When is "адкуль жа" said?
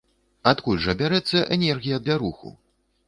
0.51-0.95